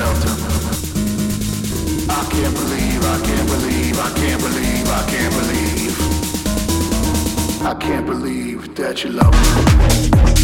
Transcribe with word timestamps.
I 0.00 0.04
can't 2.30 2.54
believe 2.54 3.04
I 3.04 3.20
can't 3.24 3.48
believe, 3.48 3.98
I 3.98 4.12
can't 4.14 4.40
believe, 4.40 4.88
I 4.88 5.04
can't 5.10 5.34
believe 5.34 5.98
I 7.66 7.74
can't 7.74 8.06
believe 8.06 8.76
that 8.76 9.02
you 9.02 9.10
love 9.10 9.34
him. 9.34 10.37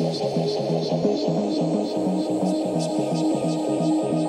Thank 0.00 0.22
you. 4.22 4.27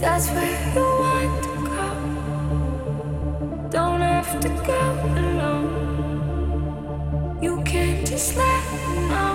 that's 0.00 0.28
where 0.30 0.44
you 0.44 0.80
want 1.00 1.42
to 1.44 1.50
go, 1.66 1.88
don't 3.70 4.00
have 4.00 4.40
to 4.40 4.48
go 4.48 4.80
alone. 5.16 5.84
You 7.42 7.62
can't 7.64 8.06
just 8.06 8.36
let 8.36 8.64
me 8.72 9.08
know. 9.08 9.32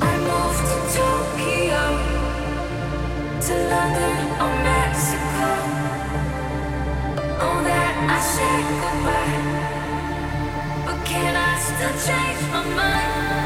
I 0.00 0.12
moved 0.28 0.66
to 0.70 0.78
Tokyo, 0.98 1.84
to 3.46 3.54
London 3.72 4.16
or 4.42 4.52
Mexico. 4.68 5.50
Oh, 7.44 7.58
that 7.68 7.94
I 8.16 8.18
said 8.32 8.64
goodbye, 8.82 9.40
but 10.86 10.98
can 11.06 11.32
I 11.34 11.38
still 11.58 11.94
change 12.06 12.42
my 12.52 12.62
mind? 12.76 13.43